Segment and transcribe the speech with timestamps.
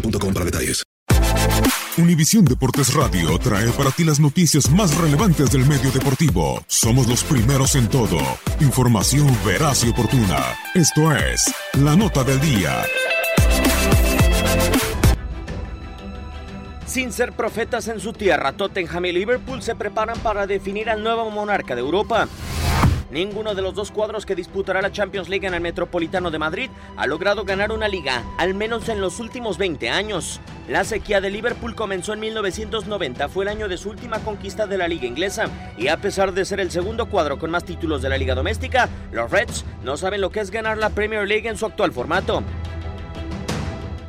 [0.00, 0.82] para detalles.
[1.96, 6.62] Univisión Deportes Radio trae para ti las noticias más relevantes del medio deportivo.
[6.68, 8.18] Somos los primeros en todo.
[8.60, 10.38] Información veraz y oportuna.
[10.74, 12.84] Esto es La Nota del Día.
[16.86, 21.30] Sin ser profetas en su tierra, Tottenham y Liverpool se preparan para definir al nuevo
[21.30, 22.28] monarca de Europa.
[23.10, 26.70] Ninguno de los dos cuadros que disputará la Champions League en el Metropolitano de Madrid
[26.96, 30.40] ha logrado ganar una liga, al menos en los últimos 20 años.
[30.68, 34.76] La sequía de Liverpool comenzó en 1990, fue el año de su última conquista de
[34.76, 35.48] la liga inglesa,
[35.78, 38.90] y a pesar de ser el segundo cuadro con más títulos de la liga doméstica,
[39.10, 42.42] los Reds no saben lo que es ganar la Premier League en su actual formato.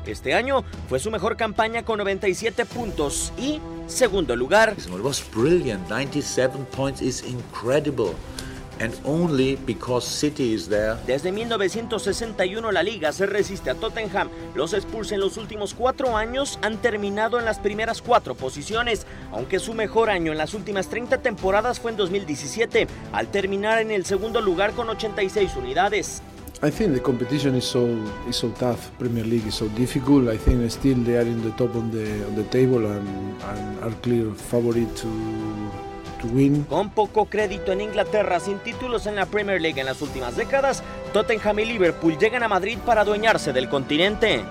[0.05, 4.75] Este año fue su mejor campaña con 97 puntos y segundo lugar.
[4.77, 5.87] It was brilliant.
[5.87, 8.16] 97 points is incredible.
[8.79, 10.95] And only because City is there.
[11.06, 14.29] Desde 1961 la liga se resiste a Tottenham.
[14.56, 19.59] Los Spurs en los últimos cuatro años han terminado en las primeras cuatro posiciones, aunque
[19.59, 24.06] su mejor año en las últimas 30 temporadas fue en 2017, al terminar en el
[24.06, 26.22] segundo lugar con 86 unidades.
[26.61, 27.88] I think the competition is so
[28.28, 28.91] is so tough.
[28.97, 30.28] Premier League is so difficult.
[30.28, 33.07] I think still they are in the top on the on the table and,
[33.41, 35.07] and are clear favorite to
[36.19, 36.63] to win.
[36.66, 40.84] Con poco crédito en Inglaterra, sin títulos en la Premier League en las últimas décadas,
[41.13, 44.44] Tottenham y Liverpool llegan a Madrid para adueñarse del continente.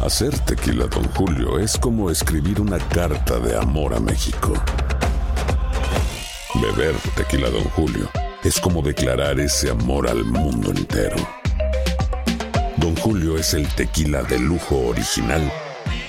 [0.00, 4.52] Hacer tequila, Don Julio, es como escribir una carta de amor a México.
[6.54, 8.10] Beber tequila, Don Julio,
[8.42, 11.16] es como declarar ese amor al mundo entero.
[12.78, 15.40] Don Julio es el tequila de lujo original,